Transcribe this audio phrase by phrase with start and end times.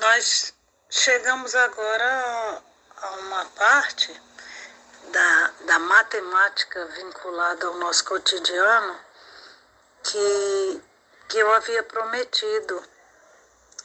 [0.00, 0.54] Nós
[0.88, 2.62] chegamos agora
[2.96, 4.22] a uma parte
[5.12, 8.98] da, da matemática vinculada ao nosso cotidiano
[10.02, 10.82] que,
[11.28, 12.82] que eu havia prometido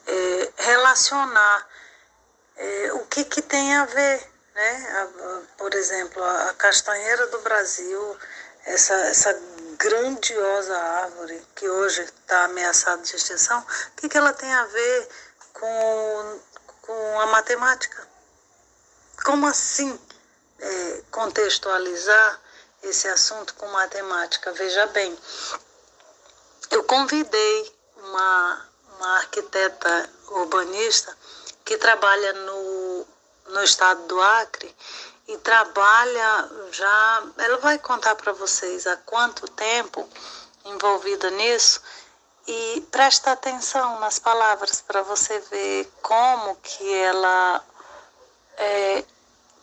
[0.08, 1.68] é, relacionar
[2.55, 5.10] é, o que, que tem a ver, né?
[5.57, 8.18] Por exemplo, a, a castanheira do Brasil,
[8.66, 9.38] essa, essa
[9.78, 15.10] grandiosa árvore que hoje está ameaçada de extinção, o que, que ela tem a ver
[15.54, 16.39] com,
[16.82, 18.07] com a matemática?
[19.24, 20.00] Como assim
[20.60, 22.41] é, contextualizar
[22.83, 24.51] esse assunto com matemática?
[24.54, 25.18] Veja bem,
[26.71, 31.15] eu convidei uma, uma arquiteta urbanista
[31.66, 33.08] que trabalha no,
[33.47, 34.75] no estado do Acre
[35.27, 37.23] e trabalha já.
[37.38, 40.08] Ela vai contar para vocês há quanto tempo
[40.66, 41.81] envolvida nisso
[42.52, 47.64] e presta atenção nas palavras para você ver como que ela
[48.58, 49.03] é,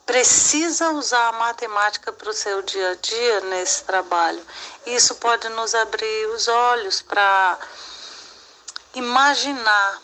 [0.07, 4.41] precisa usar a matemática para o seu dia a dia nesse trabalho.
[4.87, 7.59] Isso pode nos abrir os olhos para
[8.95, 10.01] imaginar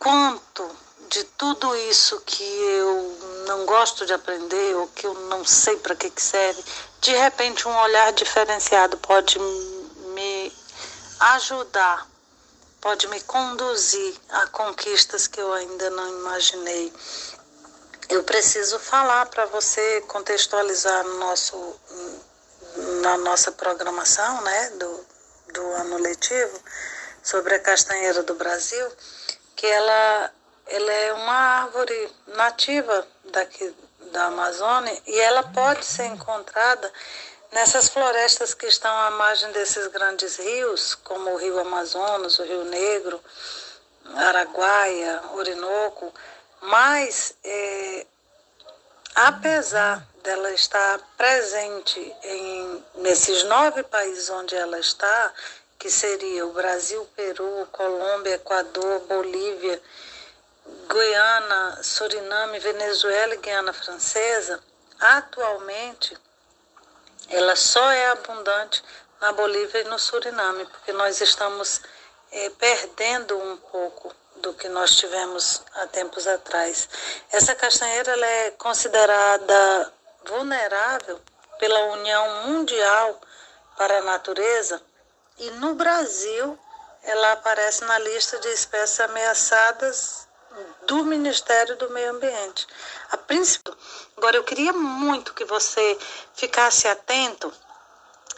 [0.00, 0.68] quanto
[1.08, 5.94] de tudo isso que eu não gosto de aprender ou que eu não sei para
[5.94, 6.64] que, que serve,
[7.00, 10.52] de repente um olhar diferenciado pode me
[11.20, 12.08] ajudar,
[12.84, 16.92] pode me conduzir a conquistas que eu ainda não imaginei.
[18.10, 21.80] Eu preciso falar para você contextualizar no nosso,
[23.00, 25.06] na nossa programação né, do,
[25.54, 26.60] do ano letivo
[27.22, 28.86] sobre a castanheira do Brasil,
[29.56, 30.30] que ela,
[30.66, 33.74] ela é uma árvore nativa daqui
[34.12, 36.92] da Amazônia e ela pode ser encontrada
[37.54, 42.64] nessas florestas que estão à margem desses grandes rios, como o Rio Amazonas, o Rio
[42.64, 43.22] Negro,
[44.16, 46.12] Araguaia, Orinoco,
[46.60, 48.06] mas, é,
[49.14, 55.32] apesar dela estar presente em, nesses nove países onde ela está,
[55.78, 59.80] que seria o Brasil, Peru, Colômbia, Equador, Bolívia,
[60.88, 64.60] Guiana, Suriname, Venezuela e Guiana Francesa,
[64.98, 66.18] atualmente
[67.30, 68.82] ela só é abundante
[69.20, 71.80] na Bolívia e no Suriname, porque nós estamos
[72.30, 76.88] é, perdendo um pouco do que nós tivemos há tempos atrás.
[77.30, 79.92] Essa castanheira ela é considerada
[80.26, 81.20] vulnerável
[81.58, 83.20] pela União Mundial
[83.76, 84.82] para a Natureza
[85.38, 86.58] e no Brasil
[87.02, 90.26] ela aparece na lista de espécies ameaçadas
[90.86, 92.66] do Ministério do Meio Ambiente.
[93.10, 93.76] A princípio,
[94.16, 95.98] agora eu queria muito que você
[96.34, 97.52] ficasse atento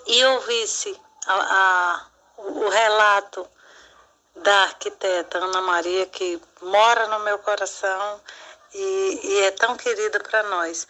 [0.07, 2.07] e ouvisse a, a,
[2.39, 3.49] o relato
[4.37, 8.21] da arquiteta Ana Maria, que mora no meu coração
[8.73, 10.87] e, e é tão querida para nós.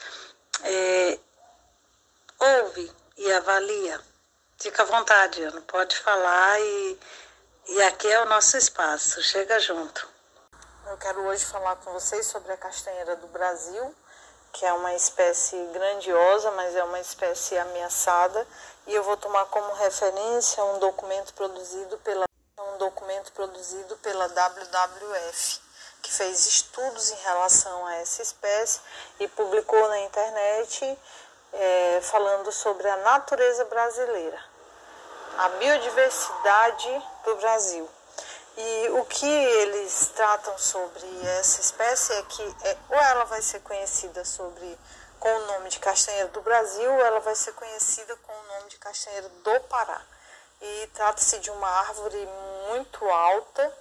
[0.62, 1.18] É,
[2.38, 4.00] ouve e avalia.
[4.58, 6.98] Fica à vontade, Ana, pode falar e,
[7.68, 9.22] e aqui é o nosso espaço.
[9.22, 10.15] Chega junto.
[10.88, 13.92] Eu quero hoje falar com vocês sobre a castanheira do Brasil,
[14.52, 18.46] que é uma espécie grandiosa, mas é uma espécie ameaçada,
[18.86, 22.24] e eu vou tomar como referência um documento produzido pela
[22.58, 25.60] um documento produzido pela WWF,
[26.02, 28.80] que fez estudos em relação a essa espécie
[29.18, 30.98] e publicou na internet
[31.52, 34.40] é, falando sobre a natureza brasileira,
[35.38, 37.95] a biodiversidade do Brasil.
[38.56, 41.06] E o que eles tratam sobre
[41.38, 44.78] essa espécie é que é, ou ela vai ser conhecida sobre
[45.20, 48.70] com o nome de castanheira do Brasil, ou ela vai ser conhecida com o nome
[48.70, 50.00] de castanheira do Pará
[50.60, 52.28] e trata-se de uma árvore
[52.70, 53.72] muito alta,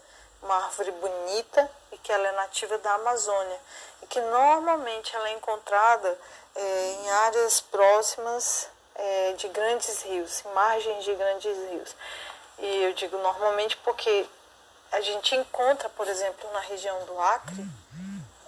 [0.41, 3.59] uma árvore bonita e que ela é nativa da Amazônia
[4.01, 6.19] e que normalmente ela é encontrada
[6.55, 11.95] é, em áreas próximas é, de grandes rios, em margens de grandes rios.
[12.59, 14.27] E eu digo normalmente porque
[14.95, 17.67] a gente encontra, por exemplo, na região do Acre,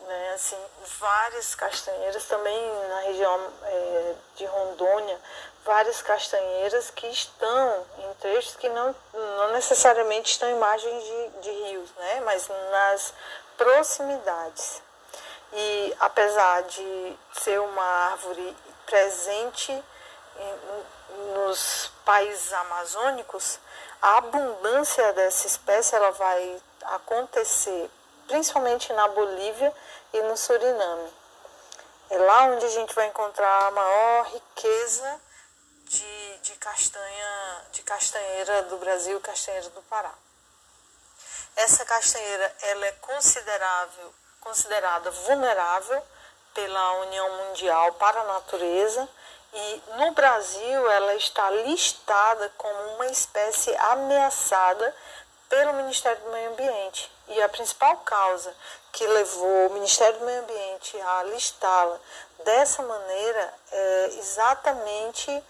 [0.07, 0.57] né, assim,
[0.97, 5.19] várias castanheiras, também na região é, de Rondônia,
[5.65, 11.51] várias castanheiras que estão em trechos que não, não necessariamente estão em margens de, de
[11.51, 12.21] rios, né?
[12.23, 13.13] mas nas
[13.57, 14.81] proximidades.
[15.51, 18.55] E apesar de ser uma árvore
[18.85, 23.59] presente em, nos países amazônicos,
[24.01, 27.89] a abundância dessa espécie ela vai acontecer
[28.27, 29.73] principalmente na Bolívia
[30.13, 31.13] e no Suriname.
[32.09, 35.21] É lá onde a gente vai encontrar a maior riqueza
[35.85, 40.13] de, de castanha, de castanheira do Brasil, castanheira do Pará.
[41.55, 46.03] Essa castanheira ela é considerável, considerada vulnerável
[46.53, 49.07] pela União Mundial para a Natureza
[49.57, 54.95] e no Brasil ela está listada como uma espécie ameaçada
[55.49, 57.11] pelo Ministério do Meio Ambiente.
[57.29, 58.53] E a principal causa
[58.91, 61.99] que levou o Ministério do Meio Ambiente a listá-la
[62.43, 65.43] dessa maneira é exatamente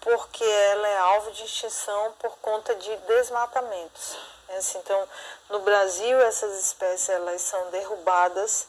[0.00, 4.16] porque ela é alvo de extinção por conta de desmatamentos.
[4.48, 5.08] É assim, então,
[5.48, 8.66] no Brasil, essas espécies elas são derrubadas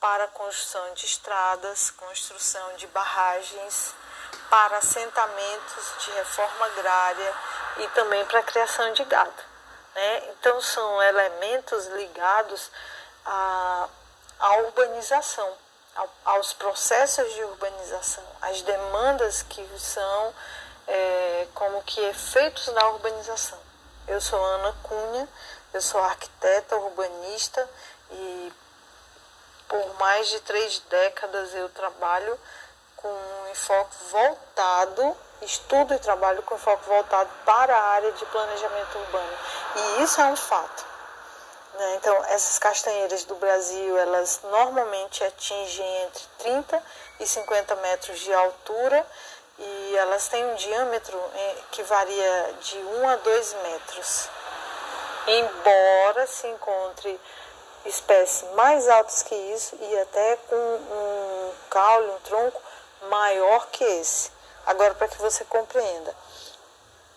[0.00, 3.94] para construção de estradas, construção de barragens,
[4.50, 7.34] para assentamentos de reforma agrária
[7.78, 9.42] e também para a criação de gado.
[9.94, 10.22] Né?
[10.30, 12.70] Então, são elementos ligados
[13.24, 13.88] à,
[14.38, 15.56] à urbanização,
[16.24, 20.34] aos processos de urbanização, às demandas que são
[20.86, 23.58] é, como que efeitos da urbanização.
[24.08, 25.28] Eu sou Ana Cunha,
[25.72, 27.68] eu sou arquiteta urbanista
[28.10, 28.52] e
[29.68, 32.38] por mais de três décadas eu trabalho
[33.02, 39.38] com enfoque voltado, estudo e trabalho com enfoque voltado para a área de planejamento urbano.
[39.76, 40.84] E isso é um fato.
[41.74, 41.94] Né?
[41.96, 46.82] Então, essas castanheiras do Brasil, elas normalmente atingem entre 30
[47.20, 49.04] e 50 metros de altura
[49.58, 54.28] e elas têm um diâmetro eh, que varia de 1 a 2 metros.
[55.26, 57.20] Embora se encontre
[57.84, 62.62] espécies mais altas que isso e até com um caule, um tronco
[63.12, 64.30] maior que esse.
[64.64, 66.16] Agora, para que você compreenda,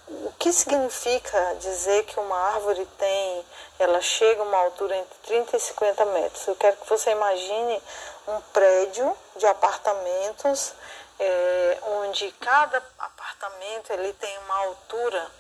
[0.07, 3.45] o que significa dizer que uma árvore tem,
[3.80, 6.47] ela chega a uma altura entre 30 e 50 metros?
[6.47, 7.81] Eu quero que você imagine
[8.27, 10.74] um prédio de apartamentos
[11.18, 15.31] é, onde cada apartamento ele tem uma altura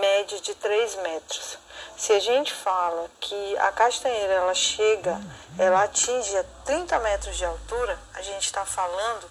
[0.00, 1.58] média de 3 metros.
[1.96, 5.20] Se a gente fala que a castanheira ela chega,
[5.58, 9.30] ela atinge a 30 metros de altura, a gente está falando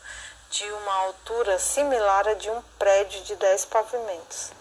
[0.50, 4.52] de uma altura similar a de um prédio de 10 pavimentos.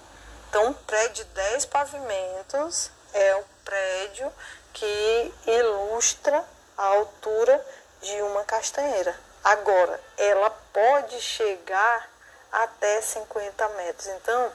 [0.48, 4.32] Então, um prédio de 10 pavimentos é o prédio
[4.72, 6.44] que ilustra
[6.76, 7.64] a altura
[8.02, 9.18] de uma castanheira.
[9.42, 12.08] Agora, ela pode chegar
[12.52, 14.06] até 50 metros.
[14.08, 14.52] Então,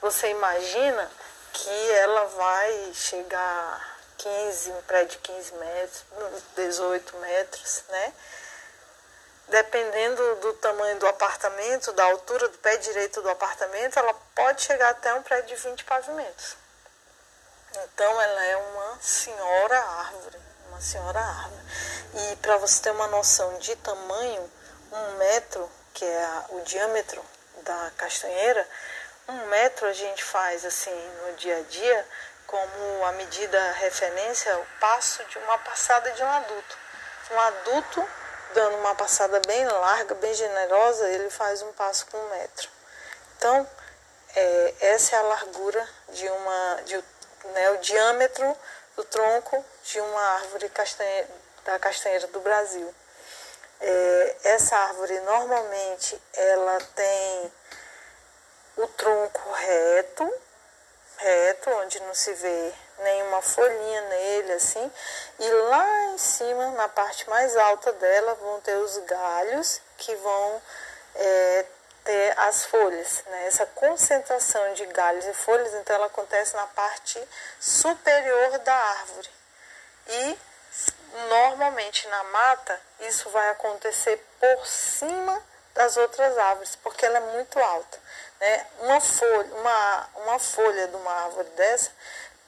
[0.00, 1.10] você imagina
[1.52, 6.04] que ela vai chegar 15, um prédio de 15 metros,
[6.56, 8.12] 18 metros, né?
[9.48, 14.90] Dependendo do tamanho do apartamento, da altura do pé direito do apartamento, ela pode chegar
[14.90, 16.56] até um prédio de 20 pavimentos.
[17.84, 21.62] Então, ela é uma senhora árvore uma senhora árvore.
[22.14, 24.50] E para você ter uma noção de tamanho,
[24.92, 25.70] um metro,
[26.00, 27.22] que é a, o diâmetro
[27.62, 28.66] da castanheira,
[29.28, 32.08] um metro a gente faz assim no dia a dia
[32.46, 36.78] como a medida referência o passo de uma passada de um adulto.
[37.30, 38.08] Um adulto
[38.54, 42.70] dando uma passada bem larga, bem generosa, ele faz um passo com um metro.
[43.36, 43.68] Então,
[44.34, 47.04] é, essa é a largura de uma, de,
[47.44, 48.56] né, o diâmetro
[48.96, 51.26] do tronco de uma árvore castanhe,
[51.66, 52.94] da castanheira do Brasil.
[53.80, 57.52] É, essa árvore normalmente ela tem
[58.76, 60.34] o tronco reto,
[61.18, 64.92] reto, onde não se vê nenhuma folhinha nele, assim,
[65.38, 70.62] e lá em cima, na parte mais alta dela, vão ter os galhos que vão
[71.14, 71.66] é,
[72.04, 73.22] ter as folhas.
[73.26, 73.46] Né?
[73.46, 77.20] Essa concentração de galhos e folhas, então, ela acontece na parte
[77.60, 79.30] superior da árvore.
[80.08, 80.38] E
[81.28, 85.42] normalmente na mata isso vai acontecer por cima
[85.74, 87.98] das outras árvores, porque ela é muito alta.
[88.40, 88.66] Né?
[88.80, 91.90] Uma, folha, uma, uma folha de uma árvore dessa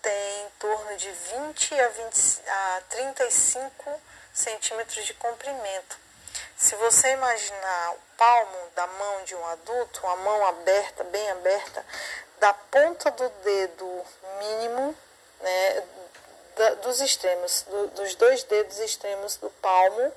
[0.02, 4.00] tem em torno de 20 a, 20, a 35
[4.34, 5.96] centímetros de comprimento.
[6.56, 11.84] Se você imaginar o palmo da mão de um adulto, uma mão aberta, bem aberta,
[12.38, 14.04] da ponta do dedo
[14.38, 14.96] mínimo,
[15.40, 15.82] né,
[16.56, 20.12] da, dos extremos, do, dos dois dedos extremos do palmo,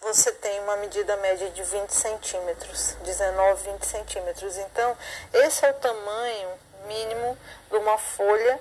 [0.00, 4.56] você tem uma medida média de 20 centímetros, 19, 20 centímetros.
[4.56, 4.96] Então,
[5.32, 7.36] esse é o tamanho mínimo
[7.68, 8.60] de uma folha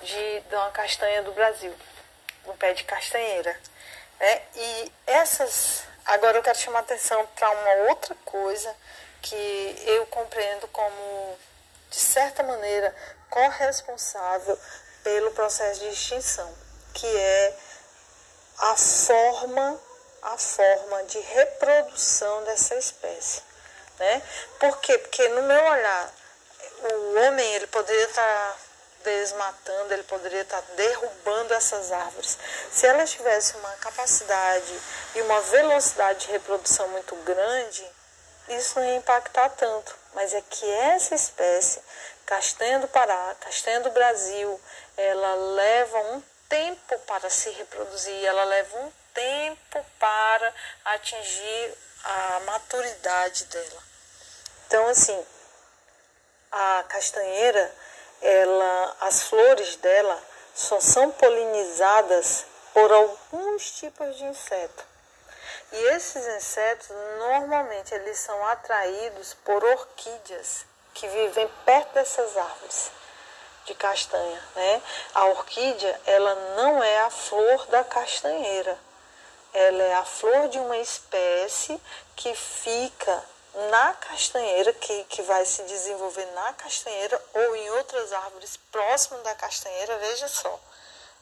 [0.00, 1.74] de, de uma castanha do Brasil,
[2.46, 3.54] um pé de castanheira.
[4.18, 4.42] Né?
[4.54, 8.74] E essas Agora eu quero chamar atenção para uma outra coisa
[9.20, 11.38] que eu compreendo como,
[11.90, 12.96] de certa maneira,
[13.28, 14.58] corresponsável
[15.08, 16.54] pelo processo de extinção,
[16.92, 17.54] que é
[18.58, 19.80] a forma,
[20.20, 23.40] a forma de reprodução dessa espécie.
[23.98, 24.22] Né?
[24.60, 24.98] Por quê?
[24.98, 26.14] Porque no meu olhar,
[26.82, 28.58] o homem ele poderia estar
[29.02, 32.36] desmatando, ele poderia estar derrubando essas árvores.
[32.70, 34.78] Se elas tivessem uma capacidade
[35.14, 37.86] e uma velocidade de reprodução muito grande,
[38.50, 39.96] isso não ia impactar tanto.
[40.12, 41.80] Mas é que essa espécie,
[42.26, 44.60] castanha do Pará, castanha do Brasil,
[44.98, 50.54] ela leva um tempo para se reproduzir, ela leva um tempo para
[50.86, 53.82] atingir a maturidade dela.
[54.66, 55.26] Então, assim,
[56.50, 57.74] a castanheira,
[58.20, 60.20] ela, as flores dela
[60.52, 64.84] só são polinizadas por alguns tipos de inseto.
[65.70, 66.88] E esses insetos
[67.18, 72.97] normalmente eles são atraídos por orquídeas que vivem perto dessas árvores
[73.68, 74.82] de castanha, né?
[75.14, 78.78] A orquídea, ela não é a flor da castanheira.
[79.52, 81.80] Ela é a flor de uma espécie
[82.16, 83.24] que fica
[83.70, 89.34] na castanheira, que, que vai se desenvolver na castanheira ou em outras árvores próximas da
[89.34, 90.60] castanheira, veja só.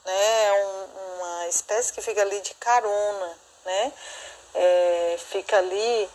[0.05, 0.47] Né?
[0.47, 3.93] É um, uma espécie que fica ali de carona, né?
[4.55, 6.09] É, fica ali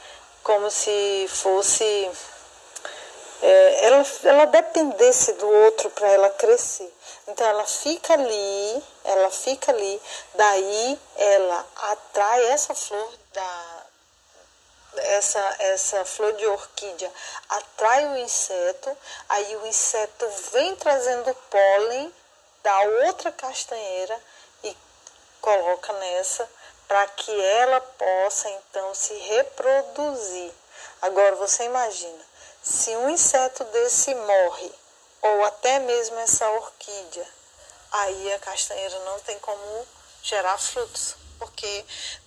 [0.43, 2.11] como se fosse.
[3.41, 6.91] É, ela, ela dependesse do outro para ela crescer.
[7.27, 10.01] Então ela fica ali, ela fica ali,
[10.35, 13.85] daí ela atrai essa flor da,
[14.95, 17.11] essa, essa flor de orquídea
[17.49, 18.97] atrai o inseto,
[19.29, 22.13] aí o inseto vem trazendo pólen
[22.63, 24.19] da outra castanheira
[24.63, 24.75] e
[25.39, 26.47] coloca nessa
[26.87, 30.51] para que ela possa então se reproduzir.
[31.01, 32.25] Agora você imagina,
[32.61, 34.71] se um inseto desse morre,
[35.21, 37.27] ou até mesmo essa orquídea,
[37.91, 39.87] aí a castanheira não tem como
[40.23, 41.85] gerar frutos porque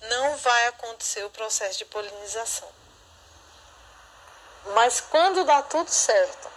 [0.09, 2.67] não vai acontecer o processo de polinização.
[4.73, 6.49] Mas quando dá tudo certo,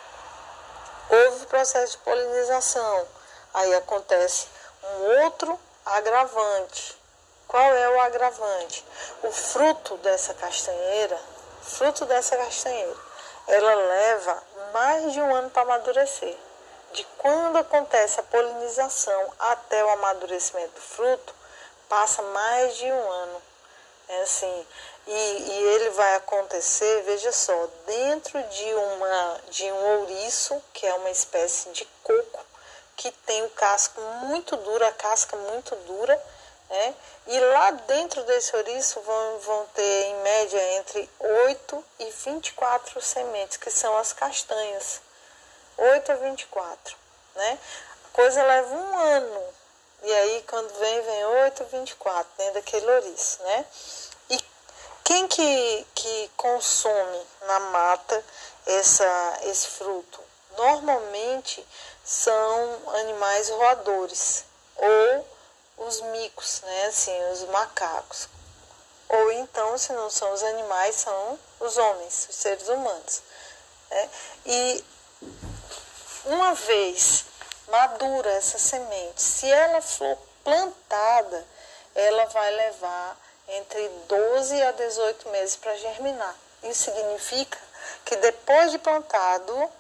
[1.09, 3.07] houve o processo de polinização,
[3.55, 4.49] aí acontece
[4.83, 6.99] um outro agravante.
[7.47, 8.85] Qual é o agravante?
[9.23, 11.19] O fruto dessa castanheira,
[11.63, 13.08] fruto dessa castanheira,
[13.49, 16.37] ela leva mais de um ano para amadurecer.
[16.93, 21.35] De quando acontece a polinização até o amadurecimento do fruto,
[21.89, 23.43] passa mais de um ano.
[24.09, 24.67] É assim,
[25.07, 30.95] e, e ele vai acontecer, veja só, dentro de, uma, de um ouriço, que é
[30.95, 32.45] uma espécie de coco,
[32.97, 36.23] que tem o casco muito duro, a casca muito dura,
[36.69, 36.95] né?
[37.27, 43.57] E lá dentro desse ouriço vão, vão ter, em média, entre 8 e 24 sementes,
[43.57, 45.01] que são as castanhas.
[45.77, 46.97] 8 a 24,
[47.35, 47.59] né?
[48.05, 49.59] A coisa leva um ano
[50.03, 53.67] e aí, quando vem, vem 8, 24, dentro daquele ouriço, né?
[54.31, 54.39] E
[55.05, 58.25] quem que, que consome na mata
[58.67, 60.21] essa, esse fruto?
[60.57, 61.67] Normalmente
[62.05, 64.45] são animais roadores
[64.77, 65.27] ou
[65.79, 66.87] os micos, né?
[66.87, 68.29] Assim, os macacos.
[69.09, 73.23] Ou então, se não são os animais, são os homens, os seres humanos.
[73.91, 74.11] Né?
[74.47, 74.85] E
[76.27, 77.25] uma vez
[77.69, 79.23] madura essa semente.
[79.23, 81.47] Se ela for plantada,
[81.95, 83.17] ela vai levar
[83.49, 86.35] entre 12 a 18 meses para germinar.
[86.63, 87.59] Isso significa
[88.05, 89.71] que depois de plantado,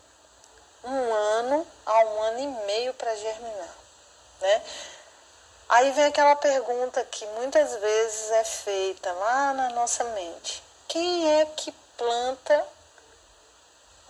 [0.85, 3.75] um ano a um ano e meio para germinar.
[4.41, 4.63] Né?
[5.69, 11.47] Aí vem aquela pergunta que muitas vezes é feita lá na nossa mente: quem é
[11.47, 12.67] que planta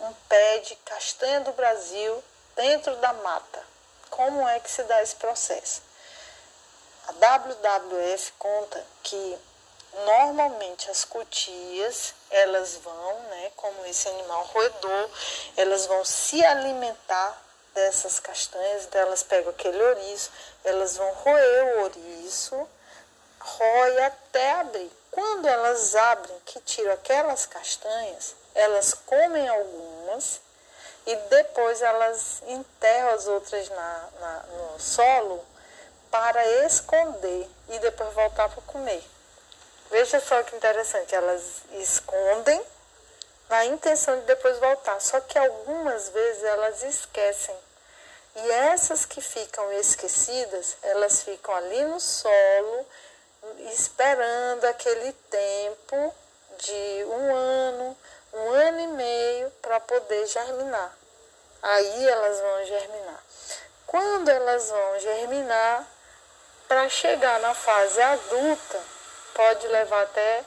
[0.01, 2.23] um pé de castanha do Brasil
[2.55, 3.63] dentro da mata.
[4.11, 5.83] Como é que se dá esse processo?
[7.09, 9.39] A WWF conta que
[10.05, 15.11] normalmente as cutias, elas vão, né, como esse animal roedor,
[15.57, 17.48] elas vão se alimentar
[17.79, 20.31] dessas castanhas, então elas pegam aquele ouriço,
[20.65, 22.69] elas vão roer o ouriço,
[23.41, 24.91] rói até abrir.
[25.11, 30.41] Quando elas abrem, que tiram aquelas castanhas, elas comem algumas
[31.07, 35.45] e depois elas enterram as outras na, na, no solo
[36.11, 39.03] para esconder e depois voltar para comer.
[39.91, 42.63] Veja só que interessante, elas escondem
[43.49, 47.57] na intenção de depois voltar, só que algumas vezes elas esquecem.
[48.41, 52.87] E essas que ficam esquecidas, elas ficam ali no solo,
[53.73, 56.15] esperando aquele tempo
[56.59, 57.97] de um ano,
[58.33, 60.97] um ano e meio para poder germinar.
[61.63, 63.25] Aí elas vão germinar.
[63.87, 65.87] Quando elas vão germinar,
[66.69, 68.81] para chegar na fase adulta,
[69.35, 70.45] pode levar até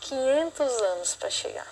[0.00, 1.66] 500 anos para chegar.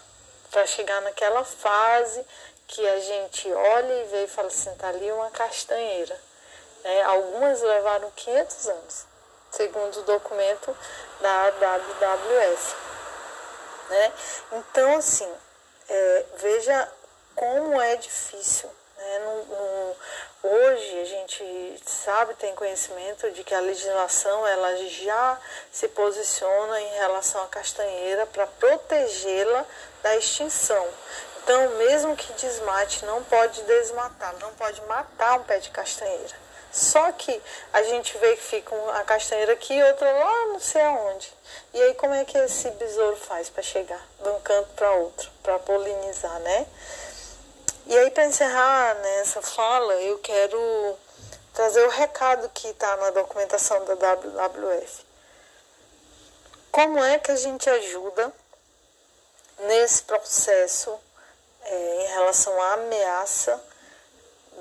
[0.51, 2.25] Para chegar naquela fase
[2.71, 6.17] que a gente olha e vê e fala assim, tá ali uma castanheira.
[6.85, 9.07] É, algumas levaram 500 anos,
[9.51, 10.77] segundo o documento
[11.21, 12.75] da WWF.
[13.91, 14.13] Né?
[14.53, 15.31] Então, assim,
[15.89, 16.93] é, veja
[17.35, 18.71] como é difícil.
[19.01, 19.95] Né?
[20.43, 25.39] Hoje a gente sabe, tem conhecimento de que a legislação ela já
[25.71, 29.67] se posiciona em relação à castanheira para protegê-la
[30.03, 30.87] da extinção.
[31.43, 36.51] Então, mesmo que desmate, não pode desmatar, não pode matar um pé de castanheira.
[36.73, 37.43] Só que
[37.73, 41.33] a gente vê que fica uma castanheira aqui e outra lá não sei aonde.
[41.75, 45.31] E aí como é que esse besouro faz para chegar de um canto para outro,
[45.43, 46.67] para polinizar, né?
[47.87, 50.97] E aí para encerrar nessa fala, eu quero
[51.53, 55.05] trazer o recado que está na documentação da WWF.
[56.71, 58.33] Como é que a gente ajuda
[59.61, 60.99] nesse processo
[61.63, 63.61] é, em relação à ameaça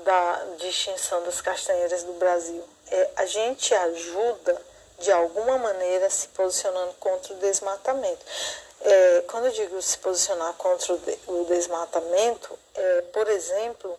[0.04, 2.62] da, de extinção das castanheiras do Brasil.
[2.90, 4.60] É, a gente ajuda,
[4.98, 8.24] de alguma maneira, se posicionando contra o desmatamento.
[8.82, 13.98] É, quando eu digo se posicionar contra o, de, o desmatamento, é, por exemplo,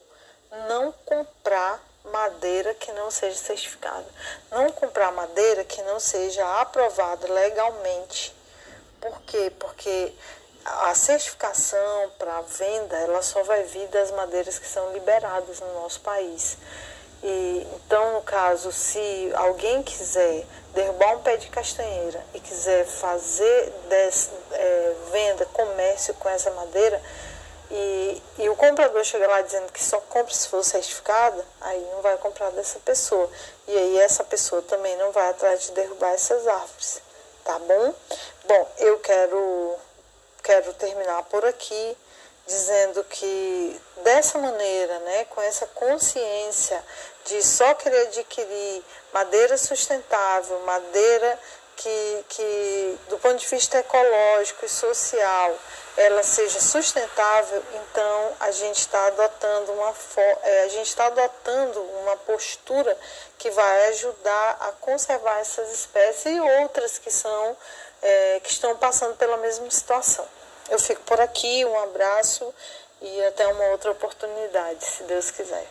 [0.67, 4.05] não comprar madeira que não seja certificada.
[4.49, 8.35] Não comprar madeira que não seja aprovada legalmente.
[8.99, 9.51] Por quê?
[9.59, 10.13] Porque
[10.65, 16.01] a certificação para venda ela só vai vir das madeiras que são liberadas no nosso
[16.01, 16.57] país.
[17.23, 23.73] E, então, no caso, se alguém quiser derrubar um pé de castanheira e quiser fazer
[23.89, 27.01] des, é, venda, comércio com essa madeira,
[27.69, 32.01] e, e o comprador chega lá dizendo que só compra se for certificada, aí não
[32.01, 33.29] vai comprar dessa pessoa.
[33.67, 37.01] E aí essa pessoa também não vai atrás de derrubar essas árvores,
[37.45, 37.93] tá bom?
[38.45, 39.75] Bom, eu quero
[40.43, 41.97] quero terminar por aqui
[42.45, 46.83] dizendo que dessa maneira, né, com essa consciência
[47.25, 48.83] de só querer adquirir
[49.13, 51.39] madeira sustentável, madeira
[51.75, 55.57] que, que do ponto de vista ecológico e social
[55.97, 59.93] ela seja sustentável, então a gente está adotando uma
[60.43, 62.97] é, a gente está adotando uma postura
[63.37, 67.57] que vai ajudar a conservar essas espécies e outras que são
[68.01, 70.27] é, que estão passando pela mesma situação.
[70.71, 72.51] Eu fico por aqui, um abraço
[73.01, 75.67] e até uma outra oportunidade, se Deus quiser.